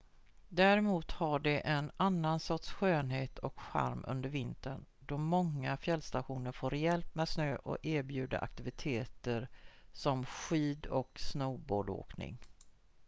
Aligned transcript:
däremot 0.49 1.11
har 1.11 1.39
de 1.39 1.61
en 1.67 1.91
annan 1.97 2.39
sorts 2.39 2.71
skönhet 2.71 3.37
och 3.39 3.59
charm 3.59 4.05
under 4.07 4.29
vintern 4.29 4.85
då 4.99 5.17
många 5.17 5.77
fjällstationer 5.77 6.51
får 6.51 6.69
rejält 6.69 7.15
med 7.15 7.29
snö 7.29 7.55
och 7.55 7.77
erbjuder 7.85 8.43
aktiviteter 8.43 9.49
som 9.93 10.25
skid- 10.25 10.85
och 10.85 11.19
snowboardåkning 11.19 12.37